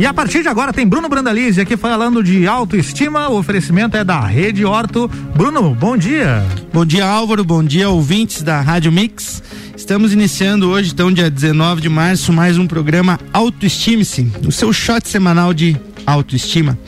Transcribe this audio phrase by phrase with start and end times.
[0.00, 3.28] E a partir de agora tem Bruno Brandalize aqui falando de autoestima.
[3.28, 5.06] O oferecimento é da Rede Horto.
[5.36, 6.42] Bruno, bom dia.
[6.72, 7.44] Bom dia, Álvaro.
[7.44, 9.42] Bom dia, ouvintes da Rádio Mix.
[9.76, 15.06] Estamos iniciando hoje, então, dia 19 de março, mais um programa Autoestime-se, o seu shot
[15.06, 16.78] semanal de autoestima.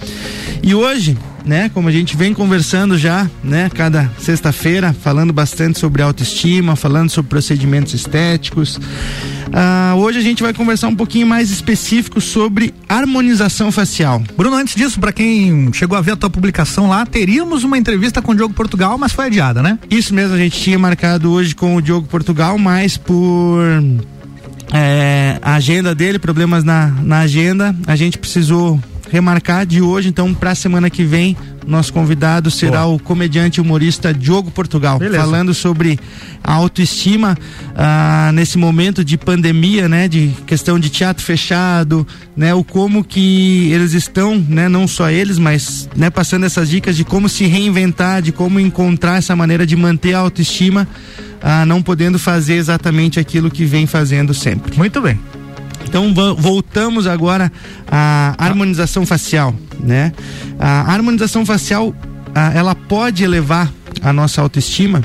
[0.62, 6.02] E hoje, né, como a gente vem conversando já, né, cada sexta-feira, falando bastante sobre
[6.02, 8.76] autoestima, falando sobre procedimentos estéticos.
[8.76, 14.22] Uh, hoje a gente vai conversar um pouquinho mais específico sobre harmonização facial.
[14.36, 18.22] Bruno, antes disso, para quem chegou a ver a tua publicação lá, teríamos uma entrevista
[18.22, 19.78] com o Diogo Portugal, mas foi adiada, né?
[19.90, 23.60] Isso mesmo, a gente tinha marcado hoje com o Diogo Portugal, mas por
[24.72, 28.80] é, a agenda dele, problemas na, na agenda, a gente precisou
[29.12, 32.96] remarcar de hoje, então, para a semana que vem, nosso convidado será Boa.
[32.96, 35.22] o comediante humorista Diogo Portugal, Beleza.
[35.22, 36.00] falando sobre
[36.42, 37.36] a autoestima
[37.76, 43.70] ah, nesse momento de pandemia, né, de questão de teatro fechado, né, o como que
[43.70, 48.22] eles estão, né, não só eles, mas, né, passando essas dicas de como se reinventar,
[48.22, 50.88] de como encontrar essa maneira de manter a autoestima,
[51.42, 54.74] ah, não podendo fazer exatamente aquilo que vem fazendo sempre.
[54.74, 55.20] Muito bem.
[55.92, 57.52] Então voltamos agora
[57.86, 60.10] à harmonização facial, né?
[60.58, 61.94] A harmonização facial,
[62.54, 65.02] ela pode elevar a nossa autoestima?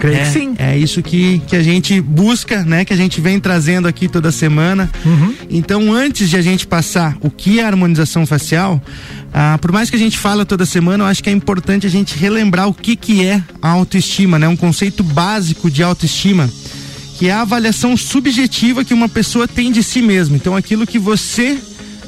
[0.00, 0.54] Creio é, que sim.
[0.58, 2.84] É isso que, que a gente busca, né?
[2.84, 4.90] Que a gente vem trazendo aqui toda semana.
[5.06, 5.32] Uhum.
[5.48, 8.82] Então, antes de a gente passar o que é harmonização facial,
[9.32, 11.90] ah, por mais que a gente fala toda semana, eu acho que é importante a
[11.90, 14.48] gente relembrar o que, que é a autoestima, né?
[14.48, 16.50] Um conceito básico de autoestima
[17.20, 20.36] que é a avaliação subjetiva que uma pessoa tem de si mesma.
[20.36, 21.58] Então, aquilo que você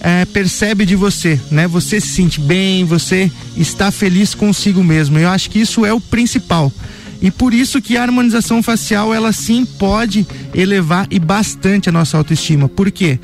[0.00, 1.68] é, percebe de você, né?
[1.68, 5.18] Você se sente bem, você está feliz consigo mesmo.
[5.18, 6.72] Eu acho que isso é o principal.
[7.20, 12.16] E por isso que a harmonização facial, ela sim pode elevar e bastante a nossa
[12.16, 12.66] autoestima.
[12.66, 13.20] Por quê?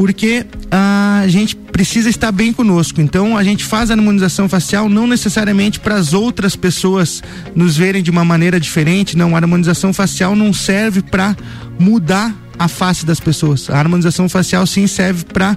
[0.00, 3.02] Porque a gente precisa estar bem conosco.
[3.02, 7.22] Então a gente faz a harmonização facial não necessariamente para as outras pessoas
[7.54, 9.14] nos verem de uma maneira diferente.
[9.14, 11.36] Não, a harmonização facial não serve para
[11.78, 13.68] mudar a face das pessoas.
[13.68, 15.54] A harmonização facial sim serve para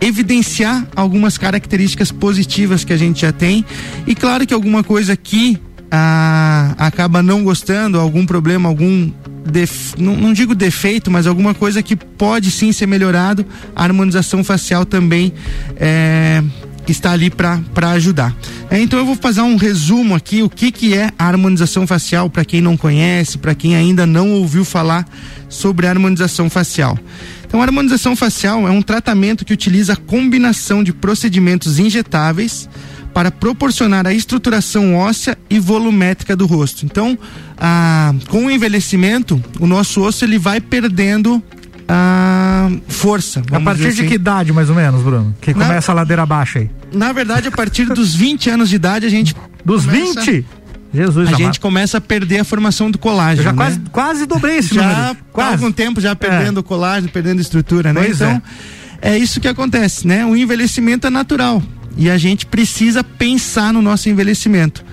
[0.00, 3.64] evidenciar algumas características positivas que a gente já tem
[4.08, 5.56] e claro que alguma coisa que
[5.88, 9.12] ah, acaba não gostando, algum problema, algum
[9.44, 13.44] def, não, não, digo defeito, mas alguma coisa que pode sim ser melhorado,
[13.74, 15.32] a harmonização facial também
[15.76, 16.42] é,
[16.86, 18.34] está ali para ajudar.
[18.70, 22.28] É, então eu vou fazer um resumo aqui o que que é a harmonização facial
[22.28, 25.08] para quem não conhece, para quem ainda não ouviu falar
[25.48, 26.98] sobre a harmonização facial.
[27.46, 32.68] Então a harmonização facial é um tratamento que utiliza a combinação de procedimentos injetáveis
[33.18, 36.86] para proporcionar a estruturação óssea e volumétrica do rosto.
[36.86, 37.18] Então,
[37.58, 41.42] ah, com o envelhecimento, o nosso osso ele vai perdendo
[41.88, 43.42] a força.
[43.50, 44.06] A partir de assim.
[44.06, 45.34] que idade, mais ou menos, Bruno?
[45.40, 46.70] Que na, começa a ladeira abaixo aí?
[46.92, 49.34] Na verdade, a partir dos 20 anos de idade, a gente.
[49.64, 50.46] Dos começa, 20?
[50.94, 51.42] Jesus, a amado.
[51.42, 53.40] gente começa a perder a formação do colágeno.
[53.40, 53.56] Eu já né?
[53.56, 55.16] quase, quase dobrei esse já número.
[55.32, 55.50] Quase.
[55.50, 56.60] Há algum tempo já perdendo é.
[56.60, 58.00] o colágeno, perdendo estrutura, né?
[58.00, 58.40] Pois então,
[59.02, 59.14] é.
[59.14, 60.24] é isso que acontece, né?
[60.24, 61.60] O envelhecimento é natural.
[61.98, 64.84] E a gente precisa pensar no nosso envelhecimento.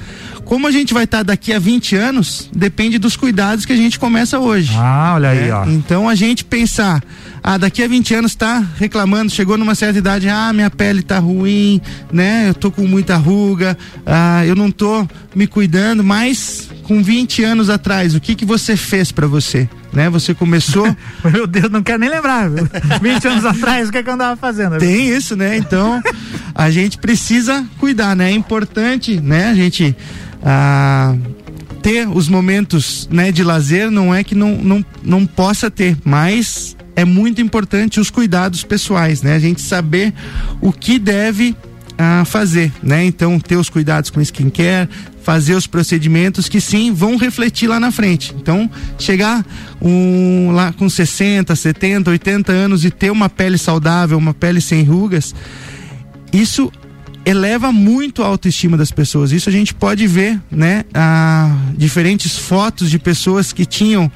[0.46, 3.76] Como a gente vai estar tá daqui a 20 anos, depende dos cuidados que a
[3.76, 4.74] gente começa hoje.
[4.78, 5.54] Ah, olha aí, né?
[5.54, 5.66] ó.
[5.66, 7.04] Então a gente pensar,
[7.44, 11.18] ah, daqui a 20 anos tá reclamando, chegou numa certa idade, ah, minha pele tá
[11.18, 11.82] ruim,
[12.14, 12.50] né?
[12.50, 13.76] Eu tô com muita ruga,
[14.06, 18.78] ah, eu não tô me cuidando, mas com 20 anos atrás, o que que você
[18.78, 19.68] fez para você?
[19.92, 20.10] Né?
[20.12, 20.96] Você começou.
[21.26, 22.50] Meu Deus, não quero nem lembrar.
[22.50, 24.78] 20 anos atrás, o que, é que eu andava fazendo?
[24.78, 25.58] Tem isso, né?
[25.58, 26.04] Então,
[26.54, 28.30] a gente precisa cuidar, né?
[28.30, 29.50] É importante, né?
[29.50, 29.96] A gente
[31.82, 36.76] ter os momentos né, de lazer não é que não, não, não possa ter, mas
[36.96, 39.36] é muito importante os cuidados pessoais, né?
[39.36, 40.14] A gente saber
[40.62, 41.56] o que deve
[41.98, 43.06] ah, fazer, né?
[43.06, 44.90] Então, ter os cuidados com skincare,
[45.22, 48.34] fazer os procedimentos que sim vão refletir lá na frente.
[48.40, 49.46] Então, chegar
[49.82, 54.84] um, lá com 60, 70, 80 anos e ter uma pele saudável, uma pele sem
[54.84, 55.36] rugas,
[56.32, 56.72] isso
[57.26, 59.32] eleva muito a autoestima das pessoas.
[59.32, 60.86] Isso a gente pode ver, né?
[61.76, 64.12] Diferentes fotos de pessoas que tinham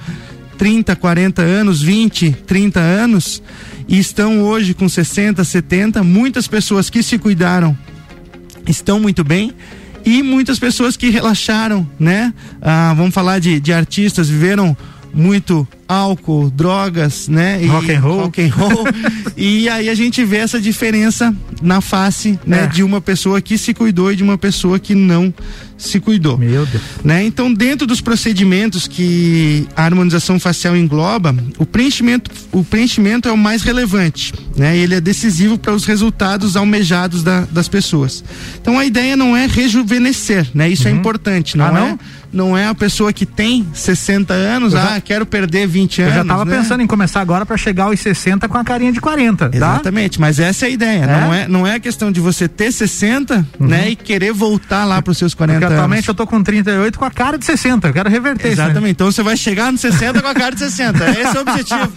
[0.57, 3.41] 30, 40 anos, 20, 30 anos
[3.87, 6.03] e estão hoje com 60, 70.
[6.03, 7.75] Muitas pessoas que se cuidaram
[8.67, 9.53] estão muito bem
[10.05, 12.33] e muitas pessoas que relaxaram, né?
[12.61, 14.77] Ah, vamos falar de, de artistas, viveram
[15.13, 17.59] muito álcool, drogas, né?
[17.63, 18.19] E rock and roll.
[18.21, 18.85] Rock and roll.
[19.35, 22.67] e aí a gente vê essa diferença na face, né, é.
[22.67, 25.33] de uma pessoa que se cuidou e de uma pessoa que não
[25.79, 26.37] se cuidou.
[26.37, 26.83] Meu Deus.
[27.03, 27.23] Né?
[27.23, 33.37] Então, dentro dos procedimentos que a harmonização facial engloba, o preenchimento, o preenchimento é o
[33.37, 34.77] mais relevante, né?
[34.77, 38.23] Ele é decisivo para os resultados almejados da, das pessoas.
[38.61, 40.69] Então, a ideia não é rejuvenescer, né?
[40.69, 40.97] Isso é uhum.
[40.97, 41.87] é importante, não, ah, não?
[41.87, 41.97] é
[42.31, 46.15] não é a pessoa que tem 60 anos, já, ah, quero perder 20 anos.
[46.15, 46.57] Eu já tava né?
[46.57, 49.49] pensando em começar agora para chegar aos 60 com a carinha de 40.
[49.49, 49.55] Tá?
[49.55, 51.03] Exatamente, mas essa é a ideia.
[51.03, 51.07] É?
[51.07, 53.67] Não, é, não é a questão de você ter 60, uhum.
[53.67, 57.05] né, e querer voltar lá para os seus 40 Atualmente eu tô com 38 com
[57.05, 57.87] a cara de 60.
[57.87, 58.75] Eu quero reverter Exatamente.
[58.75, 58.89] Isso, né?
[58.89, 61.09] Então você vai chegar nos 60 com a cara de 60.
[61.09, 61.91] Esse é o objetivo.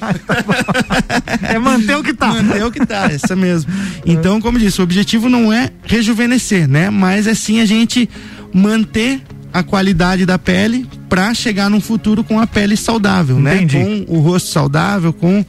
[1.43, 2.29] é manter o que tá.
[2.29, 3.73] Manter o que tá, essa mesmo.
[4.05, 6.91] Então, como disse, o objetivo não é rejuvenescer, né?
[6.91, 8.09] Mas é sim a gente
[8.53, 9.23] manter
[9.53, 13.57] a qualidade da pele para chegar num futuro com a pele saudável, né?
[13.57, 13.79] Entendi.
[13.79, 14.05] né?
[14.07, 15.45] Com o rosto saudável, com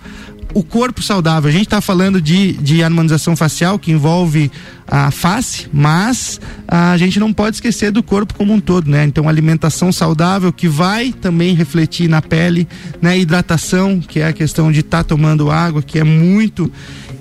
[0.53, 1.49] o corpo saudável.
[1.49, 4.51] A gente está falando de, de harmonização facial que envolve
[4.87, 9.03] a face, mas a gente não pode esquecer do corpo como um todo, né?
[9.05, 12.67] Então, alimentação saudável que vai também refletir na pele,
[13.01, 13.17] né?
[13.17, 16.71] Hidratação, que é a questão de estar tá tomando água, que é muito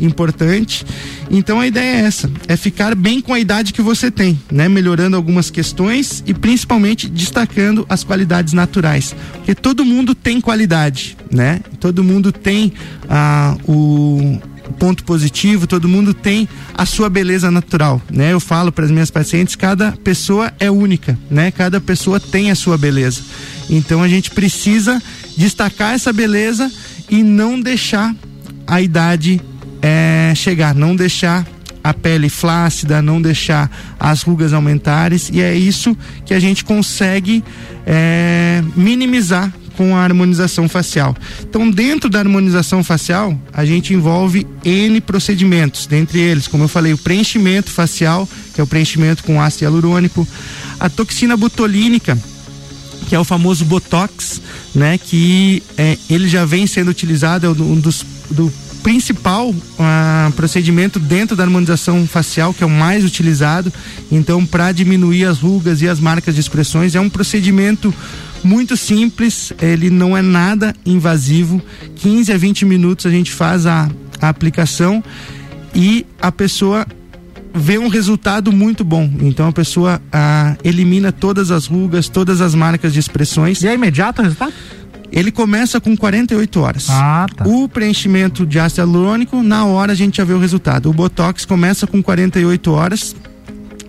[0.01, 0.85] importante.
[1.31, 4.69] Então a ideia é essa, é ficar bem com a idade que você tem, né?
[4.69, 11.61] Melhorando algumas questões e principalmente destacando as qualidades naturais, porque todo mundo tem qualidade, né?
[11.81, 12.73] Todo mundo tem
[13.09, 14.39] ah, o
[14.79, 18.33] ponto positivo, todo mundo tem a sua beleza natural, né?
[18.33, 21.51] Eu falo para as minhas pacientes, cada pessoa é única, né?
[21.51, 23.23] Cada pessoa tem a sua beleza.
[23.69, 25.03] Então a gente precisa
[25.37, 26.71] destacar essa beleza
[27.11, 28.15] e não deixar
[28.67, 29.41] a idade
[29.81, 31.47] é, chegar, não deixar
[31.83, 37.43] a pele flácida, não deixar as rugas aumentarem, e é isso que a gente consegue
[37.85, 41.17] é, minimizar com a harmonização facial.
[41.43, 46.93] Então, dentro da harmonização facial, a gente envolve N procedimentos, dentre eles, como eu falei,
[46.93, 50.27] o preenchimento facial, que é o preenchimento com ácido hialurônico,
[50.79, 52.19] a toxina botulínica,
[53.09, 54.41] que é o famoso Botox,
[54.75, 58.51] né, que é, ele já vem sendo utilizado, é um dos do
[58.83, 63.73] principal uh, procedimento dentro da harmonização facial, que é o mais utilizado.
[64.11, 67.95] Então, para diminuir as rugas e as marcas de expressões, é um procedimento
[68.45, 71.63] muito simples, ele não é nada invasivo.
[71.97, 73.89] 15 a 20 minutos a gente faz a,
[74.21, 75.03] a aplicação
[75.75, 76.87] e a pessoa
[77.55, 79.11] vê um resultado muito bom.
[79.21, 83.63] Então a pessoa ah, elimina todas as rugas, todas as marcas de expressões.
[83.63, 84.53] E é imediato o resultado?
[85.11, 86.87] Ele começa com 48 horas.
[86.89, 87.45] Ah, tá.
[87.47, 90.89] O preenchimento de ácido hialurônico, na hora a gente já vê o resultado.
[90.89, 93.15] O Botox começa com 48 horas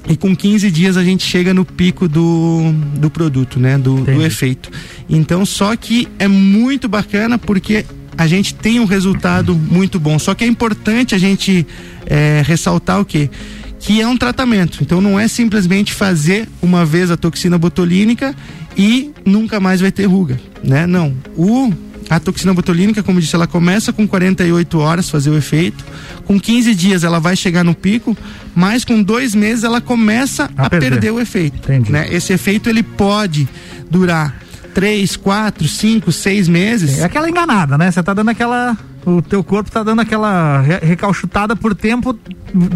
[0.08, 3.78] e com 15 dias a gente chega no pico do, do produto, né?
[3.78, 4.70] Do, do efeito.
[5.10, 7.86] Então, só que é muito bacana porque
[8.18, 10.20] a gente tem um resultado muito bom.
[10.20, 11.66] Só que é importante a gente
[12.06, 13.30] é, ressaltar o quê?
[13.80, 14.80] Que é um tratamento.
[14.82, 18.36] Então não é simplesmente fazer uma vez a toxina botulínica
[18.78, 20.86] e nunca mais vai ter ruga, né?
[20.86, 21.14] Não.
[21.36, 21.72] O
[22.10, 25.84] a toxina botulínica, como disse, ela começa com 48 horas fazer o efeito.
[26.26, 28.18] Com 15 dias ela vai chegar no pico,
[28.56, 30.92] mas com dois meses ela começa a, a perder.
[30.92, 31.12] perder.
[31.12, 31.58] o efeito.
[31.58, 31.92] Entendi.
[31.92, 32.08] Né?
[32.12, 33.48] Esse efeito ele pode
[33.90, 34.42] durar
[34.74, 37.00] três, quatro, cinco, seis meses.
[37.00, 37.92] É aquela enganada, né?
[37.92, 42.14] Você tá dando aquela o teu corpo tá dando aquela recalchutada por tempo,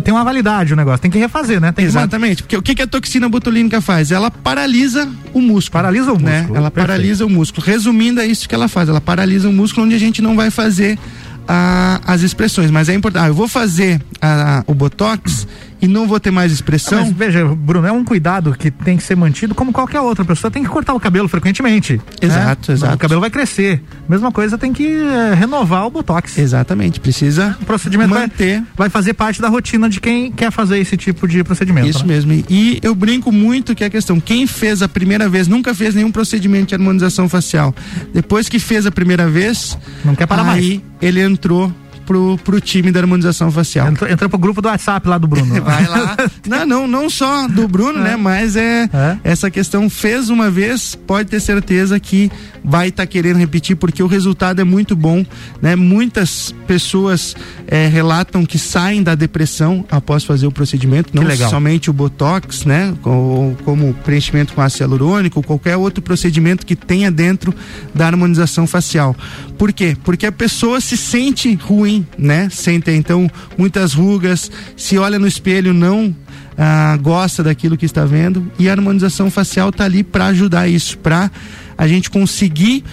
[0.03, 1.71] tem uma validade o negócio, tem que refazer, né?
[1.71, 4.11] Tem Exatamente, porque o que, que a toxina botulínica faz?
[4.11, 5.71] Ela paralisa o músculo.
[5.71, 6.37] Paralisa o né?
[6.39, 6.53] músculo.
[6.53, 6.59] Né?
[6.59, 6.87] Ela Perfeito.
[6.87, 7.65] paralisa o músculo.
[7.65, 10.51] Resumindo, é isso que ela faz, ela paralisa o músculo onde a gente não vai
[10.51, 10.99] fazer
[11.47, 13.23] a, as expressões, mas é importante.
[13.23, 15.47] Ah, eu vou fazer a, o botox
[15.81, 17.05] e não vou ter mais expressão.
[17.05, 20.49] Mas, veja, Bruno, é um cuidado que tem que ser mantido como qualquer outra pessoa.
[20.49, 22.01] Tem que cortar o cabelo frequentemente.
[22.21, 22.75] Exato, né?
[22.75, 22.95] exato.
[22.95, 23.81] O cabelo vai crescer.
[24.07, 26.37] Mesma coisa, tem que é, renovar o botox.
[26.37, 27.55] Exatamente, precisa.
[27.61, 28.59] O procedimento manter.
[28.75, 31.87] Vai, vai, fazer parte da rotina de quem quer fazer esse tipo de procedimento.
[31.87, 32.13] Isso né?
[32.13, 32.33] mesmo.
[32.49, 35.93] E eu brinco muito que é a questão: quem fez a primeira vez nunca fez
[35.93, 37.73] nenhum procedimento de harmonização facial.
[38.13, 40.81] Depois que fez a primeira vez, não quer parar aí mais.
[41.01, 41.71] ele entrou
[42.07, 43.89] pro, pro time da harmonização facial.
[43.89, 45.53] Entrou, entrou pro grupo do WhatsApp lá do Bruno.
[45.61, 46.15] Vai lá.
[46.47, 48.11] não, não, não só do Bruno, né, é.
[48.11, 48.15] né?
[48.15, 52.31] Mas é, é, essa questão fez uma vez, pode ter certeza que
[52.63, 55.25] vai estar tá querendo repetir porque o resultado é muito bom,
[55.61, 55.75] né?
[55.75, 57.35] Muitas pessoas
[57.67, 62.93] é, relatam que saem da depressão após fazer o procedimento, não somente o botox, né?
[63.03, 67.53] Ou, como preenchimento com ácido hialurônico, ou qualquer outro procedimento que tenha dentro
[67.93, 69.15] da harmonização facial.
[69.57, 69.97] Por quê?
[70.03, 72.49] Porque a pessoa se sente ruim, né?
[72.49, 76.15] Sente então muitas rugas, se olha no espelho não
[76.57, 80.97] ah, gosta daquilo que está vendo e a harmonização facial está ali para ajudar isso,
[80.97, 81.29] para
[81.77, 82.83] a gente conseguir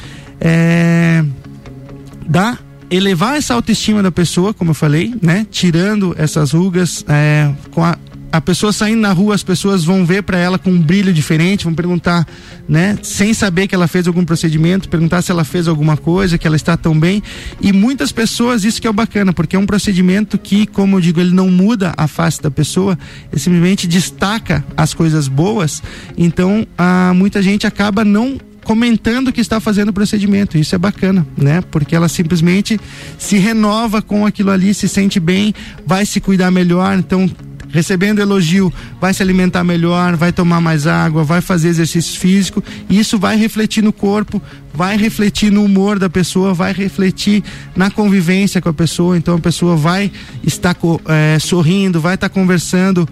[0.40, 1.24] é,
[2.26, 2.58] dar
[2.90, 5.46] elevar essa autoestima da pessoa, como eu falei, né?
[5.50, 7.96] Tirando essas rugas é, com a
[8.34, 11.62] a pessoa saindo na rua, as pessoas vão ver para ela com um brilho diferente,
[11.62, 12.26] vão perguntar,
[12.68, 16.44] né, sem saber que ela fez algum procedimento, perguntar se ela fez alguma coisa, que
[16.44, 17.22] ela está tão bem.
[17.60, 21.00] E muitas pessoas, isso que é o bacana, porque é um procedimento que, como eu
[21.00, 22.98] digo, ele não muda a face da pessoa,
[23.30, 25.80] ele simplesmente destaca as coisas boas.
[26.18, 26.66] Então,
[27.14, 30.58] muita gente acaba não comentando que está fazendo o procedimento.
[30.58, 31.60] Isso é bacana, né?
[31.70, 32.80] Porque ela simplesmente
[33.16, 35.54] se renova com aquilo ali, se sente bem,
[35.86, 36.98] vai se cuidar melhor.
[36.98, 37.30] Então,
[37.74, 43.00] recebendo elogio, vai se alimentar melhor, vai tomar mais água, vai fazer exercício físico, e
[43.00, 44.40] isso vai refletir no corpo,
[44.72, 47.42] vai refletir no humor da pessoa, vai refletir
[47.74, 49.16] na convivência com a pessoa.
[49.16, 50.10] Então a pessoa vai
[50.44, 50.76] estar
[51.08, 53.08] é, sorrindo, vai estar conversando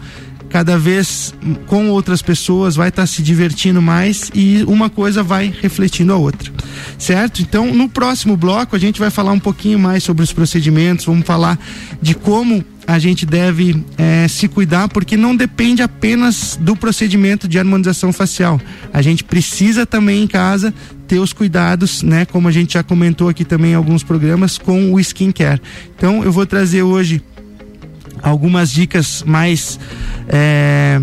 [0.52, 1.34] cada vez
[1.66, 6.16] com outras pessoas, vai estar tá se divertindo mais e uma coisa vai refletindo a
[6.16, 6.52] outra.
[6.98, 7.40] Certo?
[7.40, 11.26] Então, no próximo bloco, a gente vai falar um pouquinho mais sobre os procedimentos, vamos
[11.26, 11.58] falar
[12.02, 17.58] de como a gente deve é, se cuidar, porque não depende apenas do procedimento de
[17.58, 18.60] harmonização facial.
[18.92, 20.74] A gente precisa também em casa
[21.08, 22.26] ter os cuidados, né?
[22.26, 25.62] Como a gente já comentou aqui também em alguns programas, com o skincare.
[25.96, 27.22] Então, eu vou trazer hoje
[28.22, 29.78] algumas dicas mais
[30.28, 31.00] é,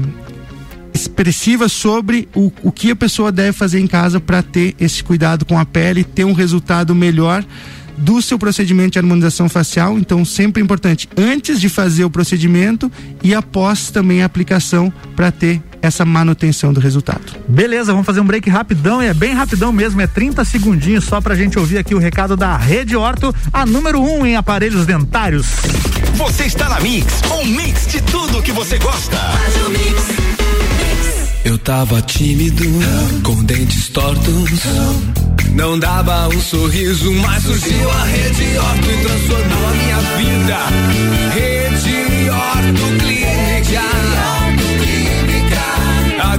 [0.93, 5.45] expressivas sobre o, o que a pessoa deve fazer em casa para ter esse cuidado
[5.45, 7.43] com a pele, ter um resultado melhor
[7.97, 9.97] do seu procedimento de harmonização facial.
[9.97, 15.61] Então, sempre importante antes de fazer o procedimento e após também a aplicação para ter
[15.81, 17.35] essa manutenção do resultado.
[17.47, 21.21] Beleza, vamos fazer um break rapidão e é bem rapidão mesmo, é 30 segundinhos só
[21.21, 24.85] pra gente ouvir aqui o recado da Rede Orto, a número 1 um em aparelhos
[24.85, 25.47] dentários.
[26.15, 29.17] Você está na Mix, um mix de tudo que você gosta.
[31.45, 32.63] Eu tava tímido,
[33.23, 34.61] com dentes tortos.
[35.53, 40.57] Não dava um sorriso, mas surgiu a Rede Orto e transformou a minha vida.
[41.33, 44.28] Rede Orto Clínica.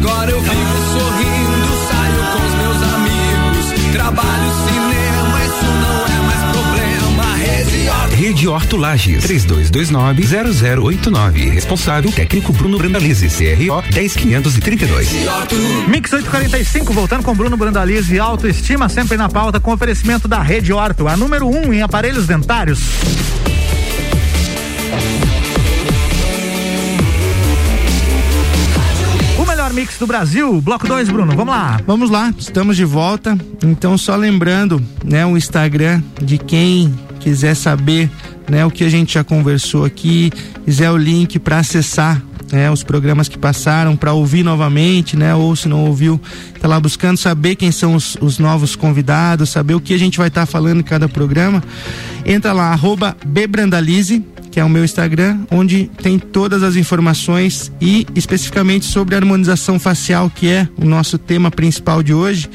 [0.02, 6.40] Agora eu vivo sorrindo, saio com os meus amigos, trabalho cinema, isso não é mais
[6.57, 7.37] problema.
[7.37, 8.16] Rede Orto.
[8.16, 11.50] Rede Horto Lages, 3229-0089.
[11.50, 15.11] Responsável técnico Bruno Brandalize, CRO 10532.
[15.87, 21.09] Mix 845, voltando com Bruno Brandalize, autoestima sempre na pauta, com oferecimento da Rede Orto,
[21.09, 22.80] a número 1 um em aparelhos dentários.
[29.81, 30.61] Mix do Brasil.
[30.61, 31.81] Bloco 2, Bruno, vamos lá.
[31.87, 33.39] Vamos lá, estamos de volta.
[33.65, 38.11] Então, só lembrando, né, o Instagram de quem quiser saber,
[38.47, 40.31] né, o que a gente já conversou aqui,
[40.67, 42.21] quiser o link para acessar
[42.53, 45.35] né, os programas que passaram para ouvir novamente, né?
[45.35, 46.21] Ou se não ouviu,
[46.61, 50.19] tá lá buscando saber quem são os, os novos convidados, saber o que a gente
[50.19, 51.63] vai estar tá falando em cada programa.
[52.27, 58.07] Entra lá, arroba Bebrandalize, que é o meu Instagram, onde tem todas as informações e
[58.14, 62.49] especificamente sobre harmonização facial, que é o nosso tema principal de hoje.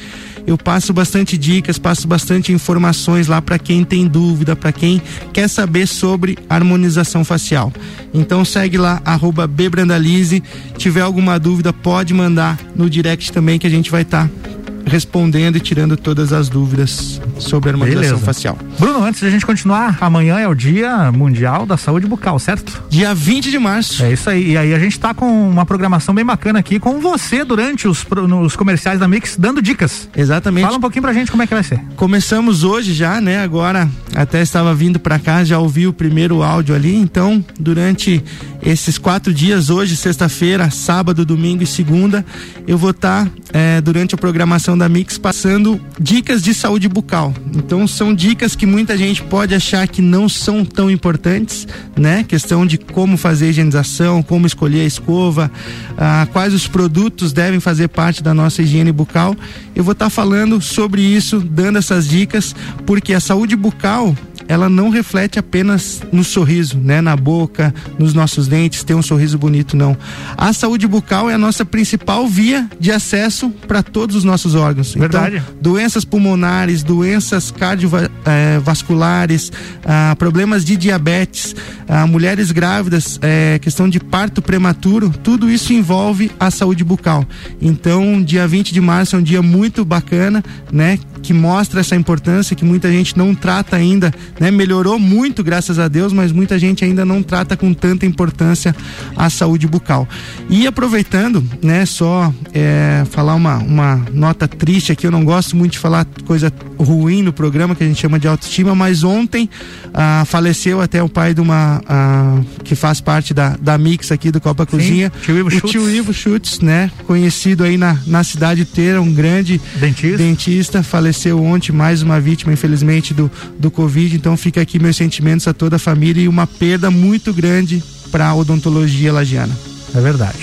[0.46, 5.48] Eu passo bastante dicas, passo bastante informações lá para quem tem dúvida, para quem quer
[5.48, 7.72] saber sobre harmonização facial.
[8.14, 9.02] Então segue lá
[9.50, 10.40] @bbrandalize.
[10.78, 14.50] Tiver alguma dúvida, pode mandar no direct também que a gente vai estar tá
[14.86, 18.24] respondendo e tirando todas as dúvidas sobre a harmonização Beleza.
[18.24, 18.58] facial.
[18.78, 22.82] Bruno, antes de a gente continuar, amanhã é o Dia Mundial da Saúde Bucal, certo?
[22.88, 24.04] Dia 20 de março.
[24.04, 24.52] É isso aí.
[24.52, 28.06] E aí a gente tá com uma programação bem bacana aqui com você durante os
[28.28, 30.08] nos comerciais da Mix dando dicas.
[30.16, 30.64] Exatamente.
[30.64, 31.80] Fala um pouquinho pra gente como é que vai ser.
[31.96, 33.42] Começamos hoje já, né?
[33.42, 36.94] Agora até estava vindo para cá, já ouvi o primeiro áudio ali.
[36.94, 38.22] Então, durante
[38.62, 42.24] esses quatro dias, hoje, sexta-feira, sábado, domingo e segunda,
[42.66, 47.32] eu vou estar tá, é, durante a programação da Mix passando dicas de saúde bucal.
[47.54, 51.66] Então são dicas que muita gente pode achar que não são tão importantes,
[51.96, 52.24] né?
[52.24, 55.50] Questão de como fazer higienização, como escolher a escova,
[55.96, 59.34] ah, quais os produtos devem fazer parte da nossa higiene bucal.
[59.74, 62.54] Eu vou estar tá falando sobre isso, dando essas dicas,
[62.84, 64.14] porque a saúde bucal
[64.48, 69.38] ela não reflete apenas no sorriso, né, na boca, nos nossos dentes, ter um sorriso
[69.38, 69.96] bonito, não.
[70.36, 74.90] A saúde bucal é a nossa principal via de acesso para todos os nossos órgãos.
[74.90, 75.36] Então, Verdade.
[75.36, 79.50] Então, doenças pulmonares, doenças cardiovasculares,
[79.84, 81.54] ah, problemas de diabetes,
[81.88, 87.24] ah, mulheres grávidas, eh, questão de parto prematuro, tudo isso envolve a saúde bucal.
[87.60, 90.98] Então, dia 20 de março é um dia muito bacana, né?
[91.26, 94.48] Que mostra essa importância que muita gente não trata ainda, né?
[94.48, 98.74] Melhorou muito, graças a Deus, mas muita gente ainda não trata com tanta importância
[99.16, 100.08] a saúde bucal.
[100.48, 105.72] E aproveitando, né, só é, falar uma, uma nota triste aqui, eu não gosto muito
[105.72, 109.50] de falar coisa ruim no programa que a gente chama de autoestima, mas ontem
[109.92, 114.30] ah, faleceu até o pai de uma ah, que faz parte da, da Mix aqui
[114.30, 115.70] do Copa Cozinha, tio Ivo o Schutz.
[115.72, 116.88] tio Ivo Schutz, né?
[117.04, 120.18] Conhecido aí na, na cidade inteira, um grande Dentista.
[120.18, 124.16] dentista, faleceu ontem, mais uma vítima, infelizmente, do, do Covid.
[124.16, 128.28] Então fica aqui meus sentimentos a toda a família e uma perda muito grande para
[128.28, 129.56] a odontologia lagiana.
[129.94, 130.38] É verdade.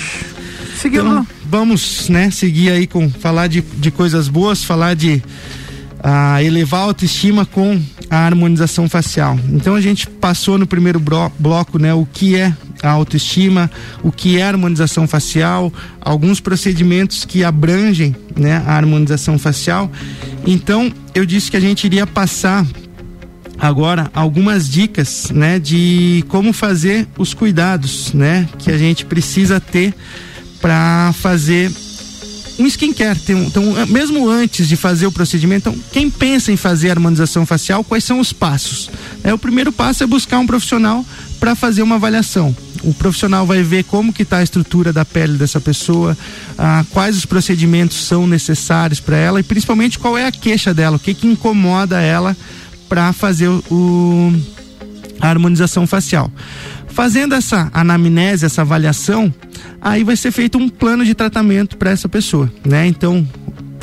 [0.76, 1.08] Seguindo.
[1.08, 5.24] Então, vamos, né, seguir aí com falar de, de coisas boas, falar de
[6.02, 9.40] ah, elevar a autoestima com a harmonização facial.
[9.50, 12.54] Então a gente passou no primeiro bloco, né, o que é
[12.84, 13.72] a autoestima,
[14.04, 19.90] o que é harmonização facial, alguns procedimentos que abrangem, né, a harmonização facial.
[20.46, 22.66] Então eu disse que a gente iria passar
[23.58, 29.96] agora algumas dicas, né, de como fazer os cuidados, né, que a gente precisa ter
[30.60, 31.72] para fazer
[32.60, 33.20] um skincare.
[33.30, 38.04] Então, mesmo antes de fazer o procedimento, então, quem pensa em fazer harmonização facial, quais
[38.04, 38.90] são os passos?
[39.24, 41.06] É, o primeiro passo é buscar um profissional
[41.40, 42.56] para fazer uma avaliação.
[42.84, 46.18] O profissional vai ver como que está a estrutura da pele dessa pessoa,
[46.58, 50.98] ah, quais os procedimentos são necessários para ela e principalmente qual é a queixa dela,
[50.98, 52.36] o que que incomoda ela
[52.90, 54.34] para fazer o-
[55.22, 56.30] a harmonização facial.
[56.90, 59.34] Fazendo essa anamnese, essa avaliação,
[59.82, 62.86] aí vai ser feito um plano de tratamento para essa pessoa, né?
[62.86, 63.26] Então,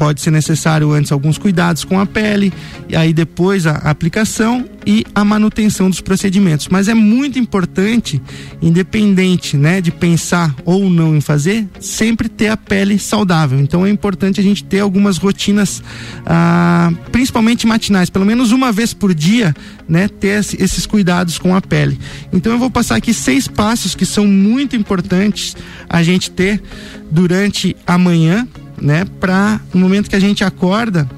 [0.00, 2.50] pode ser necessário antes alguns cuidados com a pele,
[2.88, 6.68] e aí depois a aplicação e a manutenção dos procedimentos.
[6.68, 8.18] Mas é muito importante,
[8.62, 13.60] independente, né, de pensar ou não em fazer, sempre ter a pele saudável.
[13.60, 15.82] Então é importante a gente ter algumas rotinas,
[16.24, 19.54] ah, principalmente matinais, pelo menos uma vez por dia,
[19.86, 21.98] né, ter esse- esses cuidados com a pele.
[22.32, 25.54] Então eu vou passar aqui seis passos que são muito importantes
[25.90, 26.62] a gente ter
[27.10, 28.48] durante a manhã,
[28.80, 31.08] né, para no momento que a gente acorda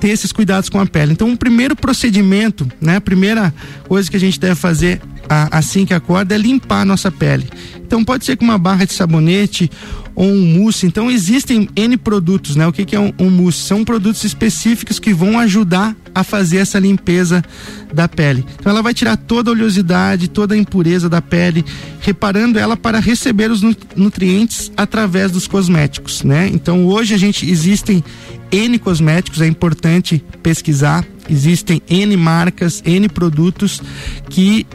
[0.00, 1.12] ter esses cuidados com a pele.
[1.12, 3.52] Então, o primeiro procedimento, né, a primeira
[3.86, 7.46] coisa que a gente deve fazer a- assim que acorda é limpar a nossa pele.
[7.76, 9.70] Então, pode ser com uma barra de sabonete
[10.14, 10.84] ou um mousse.
[10.86, 12.66] Então, existem N produtos, né?
[12.66, 13.60] O que, que é um, um mousse?
[13.62, 17.42] São produtos específicos que vão ajudar a fazer essa limpeza
[17.94, 18.44] da pele.
[18.58, 21.64] Então, ela vai tirar toda a oleosidade, toda a impureza da pele,
[22.00, 26.50] reparando ela para receber os nu- nutrientes através dos cosméticos, né?
[26.52, 28.04] Então, hoje a gente existem
[28.52, 31.06] N cosméticos, é importante pesquisar.
[31.30, 33.80] Existem N marcas, N produtos
[34.28, 34.66] que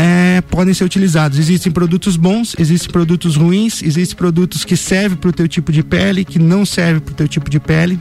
[0.00, 1.38] é, podem ser utilizados.
[1.38, 5.82] Existem produtos bons, existem produtos ruins, existem produtos que servem para o teu tipo de
[5.82, 8.00] pele, que não servem para o teu tipo de pele.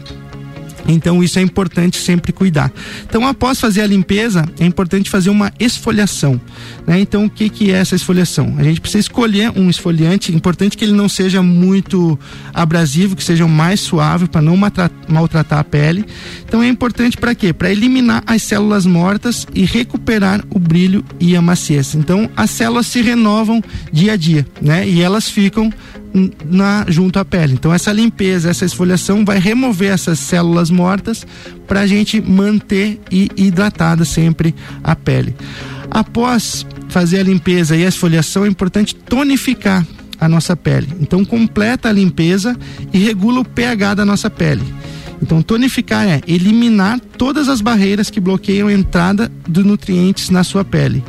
[0.93, 2.71] Então isso é importante sempre cuidar.
[3.03, 6.39] Então após fazer a limpeza, é importante fazer uma esfoliação.
[6.85, 6.99] Né?
[6.99, 8.55] Então o que, que é essa esfoliação?
[8.57, 12.17] A gente precisa escolher um esfoliante, importante que ele não seja muito
[12.53, 14.57] abrasivo, que seja mais suave para não
[15.07, 16.05] maltratar a pele.
[16.45, 17.53] Então é importante para quê?
[17.53, 21.95] Para eliminar as células mortas e recuperar o brilho e a maciez.
[21.95, 24.87] Então as células se renovam dia a dia, né?
[24.87, 25.71] E elas ficam
[26.45, 27.53] na junto à pele.
[27.53, 31.25] Então essa limpeza, essa esfoliação vai remover essas células mortas
[31.67, 34.53] para a gente manter e hidratada sempre
[34.83, 35.35] a pele.
[35.91, 39.85] Após fazer a limpeza e a esfoliação, é importante tonificar
[40.19, 40.87] a nossa pele.
[40.99, 42.57] Então completa a limpeza
[42.93, 44.63] e regula o pH da nossa pele.
[45.21, 50.63] Então, tonificar é eliminar todas as barreiras que bloqueiam a entrada de nutrientes na sua
[50.63, 51.03] pele.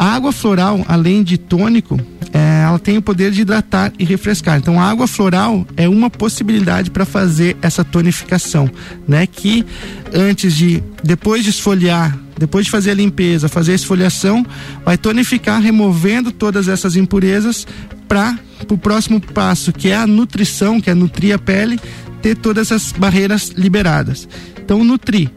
[0.00, 2.00] A água floral, além de tônico,
[2.32, 4.56] é, ela tem o poder de hidratar e refrescar.
[4.56, 8.70] Então, a água floral é uma possibilidade para fazer essa tonificação,
[9.06, 9.26] né?
[9.26, 9.62] Que
[10.10, 14.42] antes de, depois de esfoliar, depois de fazer a limpeza, fazer a esfoliação,
[14.86, 17.66] vai tonificar, removendo todas essas impurezas
[18.08, 18.38] para
[18.70, 21.78] o próximo passo, que é a nutrição, que é nutrir a pele,
[22.22, 24.26] ter todas essas barreiras liberadas.
[24.70, 25.28] Então, nutrir.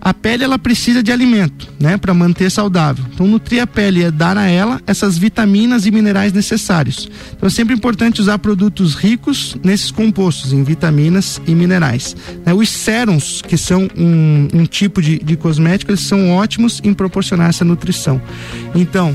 [0.00, 3.04] A pele ela precisa de alimento, né, para manter saudável.
[3.12, 7.06] Então, nutrir a pele é dar a ela essas vitaminas e minerais necessários.
[7.36, 12.16] Então, é sempre importante usar produtos ricos nesses compostos, em vitaminas e minerais.
[12.42, 16.94] Né, os sérums, que são um, um tipo de, de cosmético, eles são ótimos em
[16.94, 18.18] proporcionar essa nutrição.
[18.74, 19.14] Então,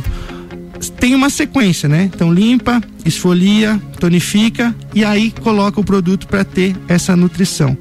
[1.00, 2.04] tem uma sequência, né?
[2.14, 7.76] Então limpa, esfolia, tonifica e aí coloca o produto para ter essa nutrição.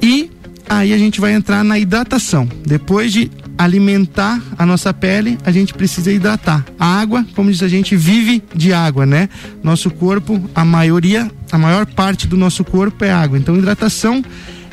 [0.00, 0.30] E
[0.68, 2.48] aí a gente vai entrar na hidratação.
[2.64, 6.64] Depois de alimentar a nossa pele, a gente precisa hidratar.
[6.78, 9.28] A água, como diz a gente, vive de água, né?
[9.62, 13.38] Nosso corpo, a maioria, a maior parte do nosso corpo é água.
[13.38, 14.22] Então hidratação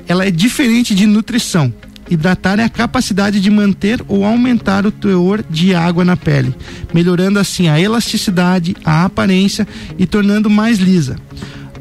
[0.07, 1.73] ela é diferente de nutrição.
[2.09, 6.53] Hidratar é a capacidade de manter ou aumentar o teor de água na pele,
[6.93, 9.65] melhorando assim a elasticidade, a aparência
[9.97, 11.15] e tornando mais lisa,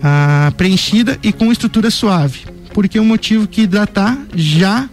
[0.00, 2.51] ah, preenchida e com estrutura suave.
[2.72, 4.88] Porque o motivo que hidratar já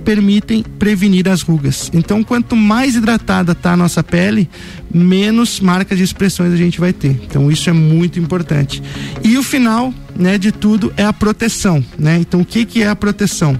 [0.00, 1.90] permitem prevenir as rugas.
[1.92, 4.48] Então, quanto mais hidratada está a nossa pele,
[4.92, 7.20] menos marcas de expressões a gente vai ter.
[7.22, 8.82] Então, isso é muito importante.
[9.22, 12.18] E o final, né, de tudo é a proteção, né?
[12.18, 13.58] Então, o que que é a proteção?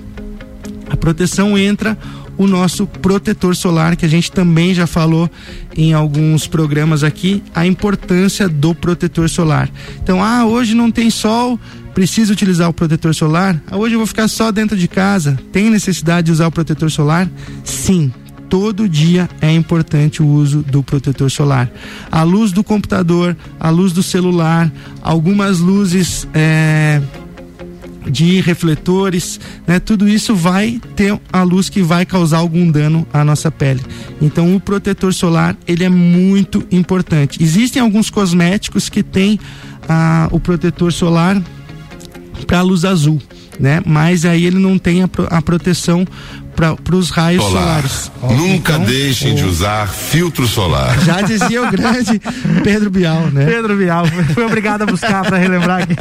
[0.88, 1.96] A proteção entra
[2.40, 5.30] o nosso protetor solar, que a gente também já falou
[5.76, 9.68] em alguns programas aqui, a importância do protetor solar.
[10.02, 11.60] Então, ah, hoje não tem sol,
[11.92, 13.62] precisa utilizar o protetor solar?
[13.70, 15.38] Ah, hoje eu vou ficar só dentro de casa.
[15.52, 17.28] Tem necessidade de usar o protetor solar?
[17.62, 18.10] Sim.
[18.48, 21.70] Todo dia é importante o uso do protetor solar.
[22.10, 24.72] A luz do computador, a luz do celular,
[25.02, 27.02] algumas luzes é,
[28.08, 29.78] de refletores, né?
[29.78, 33.80] Tudo isso vai ter a luz que vai causar algum dano à nossa pele.
[34.20, 37.42] Então, o protetor solar ele é muito importante.
[37.42, 39.38] Existem alguns cosméticos que têm
[39.88, 41.40] ah, o protetor solar
[42.46, 43.20] para a luz azul,
[43.58, 43.82] né?
[43.84, 46.06] Mas aí ele não tem a, a proteção
[46.60, 47.88] para os raios solar.
[47.88, 48.12] solares.
[48.38, 50.98] Nunca então, deixem de usar filtro solar.
[51.00, 52.20] Já dizia o grande
[52.62, 53.46] Pedro Bial, né?
[53.46, 55.96] Pedro Bial, foi obrigado a buscar para relembrar aqui.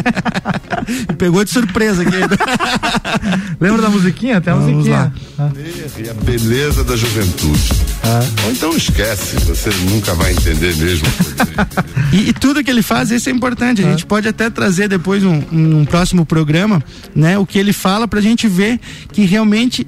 [1.17, 2.11] Pegou de surpresa aqui.
[3.59, 4.41] Lembra da musiquinha?
[4.41, 5.13] Tem a Vamos musiquinha.
[5.37, 5.49] Ah.
[5.97, 7.71] E a beleza da juventude.
[8.03, 8.19] Ah.
[8.45, 11.07] Ou então esquece, você nunca vai entender mesmo.
[12.11, 13.81] e, e, tudo que ele faz, isso é importante.
[13.83, 13.91] A ah.
[13.91, 16.83] gente pode até trazer depois um, um próximo programa,
[17.15, 17.37] né?
[17.37, 18.79] O que ele fala pra gente ver
[19.13, 19.87] que realmente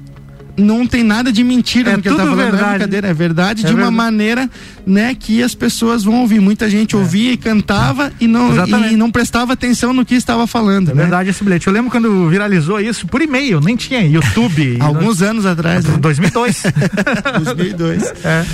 [0.56, 2.62] não tem nada de mentira é no que ele tá falando, verdade.
[2.62, 3.82] não é brincadeira, é verdade é de verdade.
[3.82, 4.50] uma maneira,
[4.86, 6.40] né, que as pessoas vão ouvir.
[6.40, 6.98] Muita gente é.
[6.98, 8.50] ouvia e cantava e não,
[8.90, 10.90] e não prestava atenção no que estava falando.
[10.90, 11.02] É né?
[11.02, 11.66] verdade esse bilhete.
[11.66, 14.76] Eu lembro quando viralizou isso por e-mail, nem tinha YouTube.
[14.80, 15.30] Alguns não...
[15.30, 15.84] anos atrás.
[15.84, 15.96] Né?
[15.98, 16.62] 2002.
[17.44, 18.12] 2002.
[18.24, 18.44] É.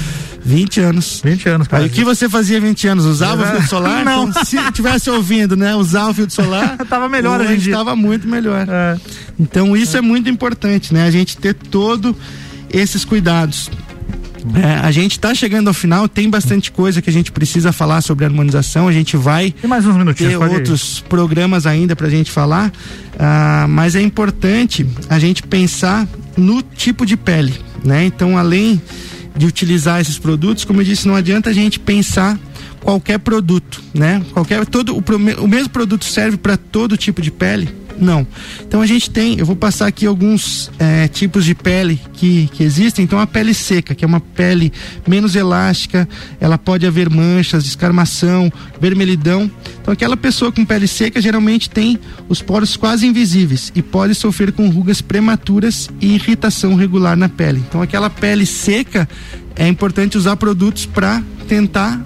[0.45, 1.21] 20 anos.
[1.25, 1.83] 20 anos, cara.
[1.83, 3.05] Aí o que você fazia 20 anos?
[3.05, 3.47] Usava é.
[3.47, 4.05] o filtro solar?
[4.05, 4.29] Não.
[4.29, 5.75] Então, se tivesse ouvindo, né?
[5.75, 6.77] Usar o filtro solar.
[6.89, 7.71] tava melhor a gente.
[7.71, 8.67] Tava muito melhor.
[8.69, 8.97] É.
[9.39, 9.99] Então isso é.
[9.99, 11.07] é muito importante, né?
[11.07, 12.17] A gente ter todo
[12.71, 13.71] esses cuidados.
[14.55, 18.01] É, a gente está chegando ao final, tem bastante coisa que a gente precisa falar
[18.01, 18.89] sobre harmonização.
[18.89, 21.09] A gente vai tem mais uns minutinhos, ter outros ir.
[21.09, 27.05] programas ainda para a gente falar, uh, mas é importante a gente pensar no tipo
[27.05, 28.05] de pele, né?
[28.05, 28.81] Então, além
[29.39, 32.39] de utilizar esses produtos, como eu disse, não adianta a gente pensar
[32.81, 34.21] qualquer produto, né?
[34.33, 35.03] Qualquer todo o,
[35.45, 38.27] o mesmo produto serve para todo tipo de pele não.
[38.67, 42.63] Então a gente tem, eu vou passar aqui alguns é, tipos de pele que, que
[42.63, 43.05] existem.
[43.05, 44.73] Então a pele seca, que é uma pele
[45.07, 46.09] menos elástica,
[46.41, 49.51] ela pode haver manchas, descarmação, vermelhidão.
[49.81, 54.53] Então aquela pessoa com pele seca geralmente tem os poros quase invisíveis e pode sofrer
[54.53, 57.63] com rugas prematuras e irritação regular na pele.
[57.69, 59.09] Então aquela pele seca
[59.57, 62.01] é importante usar produtos para tentar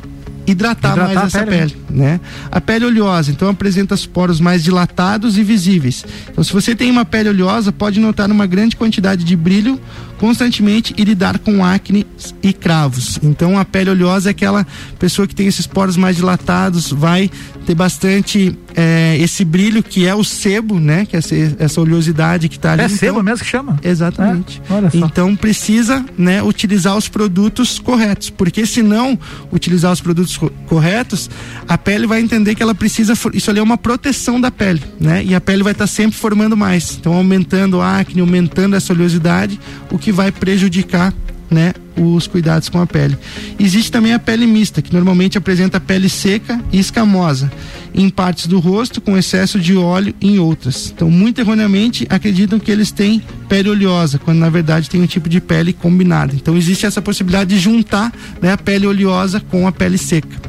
[0.47, 2.21] hidratar, hidratar mais essa pele, pele, né?
[2.51, 6.05] A pele oleosa, então apresenta os poros mais dilatados e visíveis.
[6.31, 9.81] Então, se você tem uma pele oleosa, pode notar uma grande quantidade de brilho
[10.19, 12.07] constantemente e lidar com acne
[12.43, 13.19] e cravos.
[13.23, 14.65] Então, a pele oleosa é aquela
[14.97, 17.29] pessoa que tem esses poros mais dilatados, vai
[17.62, 21.07] ter bastante é, esse brilho que é o sebo, né?
[21.07, 22.83] Que é essa, essa oleosidade que está ali.
[22.83, 23.79] É então, sebo mesmo que chama?
[23.83, 24.61] Exatamente.
[24.70, 29.18] É, então precisa, né, utilizar os produtos corretos, porque se não
[29.51, 31.31] utilizar os produtos co corretos,
[31.68, 35.22] a pele vai entender que ela precisa, isso ali é uma proteção da pele, né?
[35.25, 38.92] E a pele vai estar tá sempre formando mais, então aumentando a acne, aumentando essa
[38.92, 41.12] oleosidade, o que vai prejudicar
[41.53, 43.17] né, os cuidados com a pele.
[43.59, 47.53] Existe também a pele mista, que normalmente apresenta pele seca e escamosa
[47.95, 50.93] em partes do rosto, com excesso de óleo em outras.
[50.95, 55.29] Então, muito erroneamente, acreditam que eles têm pele oleosa, quando na verdade tem um tipo
[55.29, 56.35] de pele combinada.
[56.35, 60.41] Então, existe essa possibilidade de juntar né, a pele oleosa com a pele seca.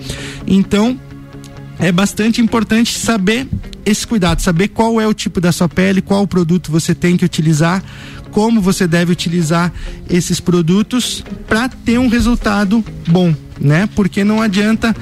[0.48, 0.98] Então,
[1.80, 3.48] é bastante importante saber
[3.86, 7.26] esse cuidado, saber qual é o tipo da sua pele, qual produto você tem que
[7.26, 7.84] utilizar,
[8.34, 9.72] como você deve utilizar
[10.10, 13.88] esses produtos para ter um resultado bom, né?
[13.96, 14.94] Porque não adianta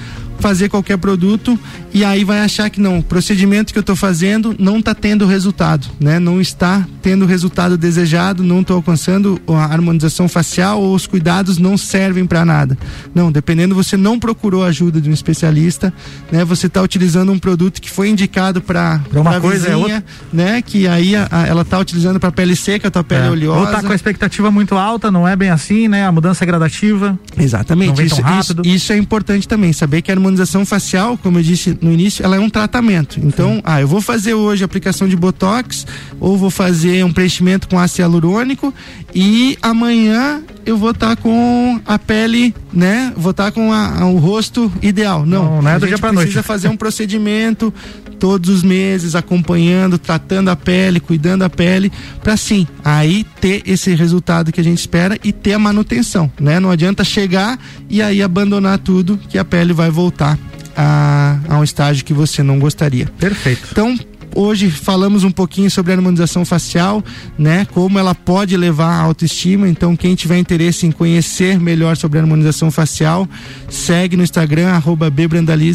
[0.42, 1.58] fazer qualquer produto
[1.94, 5.26] e aí vai achar que não, o procedimento que eu estou fazendo não está tendo
[5.26, 6.20] resultado, né?
[6.20, 11.58] Não está tendo o resultado desejado, não estou alcançando a harmonização facial ou os cuidados
[11.58, 12.78] não servem para nada.
[13.14, 15.94] Não, dependendo você não procurou a ajuda de um especialista,
[16.32, 16.44] né?
[16.44, 20.04] Você está utilizando um produto que foi indicado para uma coisa é vizinha, é outra.
[20.34, 20.62] né?
[20.62, 23.30] Que aí a, a, ela está utilizando para pele seca, tua pele é.
[23.30, 23.60] oleosa.
[23.60, 26.06] Ou tá com a expectativa muito alta, não é bem assim, né?
[26.06, 27.20] A mudança é gradativa.
[27.38, 28.04] Exatamente.
[28.04, 31.78] Isso, isso, isso, é importante também, saber que a harmonização harmonização facial, como eu disse
[31.82, 33.20] no início, ela é um tratamento.
[33.22, 33.62] Então, Sim.
[33.63, 35.86] ah, eu vou fazer hoje aplicação de botox
[36.20, 38.74] ou vou fazer um preenchimento com ácido hialurônico
[39.13, 43.12] e amanhã eu vou estar tá com a pele, né?
[43.15, 45.26] Vou estar tá com a, a, o rosto ideal.
[45.26, 46.28] Não, não, não é do dia para noite.
[46.28, 47.74] Precisa fazer um procedimento
[48.22, 51.92] todos os meses, acompanhando, tratando a pele, cuidando da pele,
[52.24, 56.60] para sim, aí ter esse resultado que a gente espera e ter a manutenção, né?
[56.60, 60.38] Não adianta chegar e aí abandonar tudo que a pele vai voltar
[60.78, 63.08] a, a um estágio que você não gostaria.
[63.18, 63.70] Perfeito.
[63.72, 63.98] Então,
[64.36, 67.04] hoje falamos um pouquinho sobre a harmonização facial,
[67.38, 67.65] né?
[67.74, 69.67] Como ela pode levar à autoestima.
[69.67, 73.28] Então, quem tiver interesse em conhecer melhor sobre a harmonização facial,
[73.70, 75.12] segue no Instagram, arroba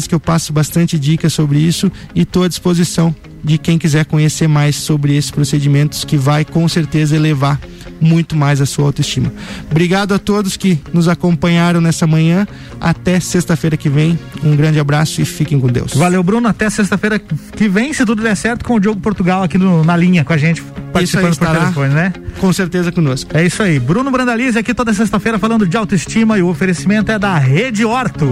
[0.07, 4.47] que eu passo bastante dicas sobre isso e estou à disposição de quem quiser conhecer
[4.47, 7.59] mais sobre esses procedimentos que vai com certeza elevar
[7.99, 9.31] muito mais a sua autoestima.
[9.69, 12.47] Obrigado a todos que nos acompanharam nessa manhã.
[12.79, 14.17] Até sexta-feira que vem.
[14.43, 15.93] Um grande abraço e fiquem com Deus.
[15.93, 16.47] Valeu, Bruno.
[16.47, 19.95] Até sexta-feira que vem, se tudo der certo, com o Diogo Portugal aqui no, na
[19.95, 20.61] linha com a gente,
[20.93, 22.13] participando por telefone, né?
[22.39, 23.35] Com certeza conosco.
[23.35, 23.79] É isso aí.
[23.79, 28.25] Bruno Brandalize aqui toda sexta-feira falando de autoestima e o oferecimento é da Rede Orto.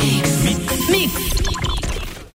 [0.00, 1.43] Mix, mix, mix.